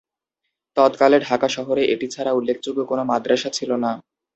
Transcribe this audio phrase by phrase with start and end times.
[0.77, 3.91] তৎকালে ঢাকা শহরে এটি ছাড়া উল্লেখযোগ্য কোন মাদ্রাসা ছিল না।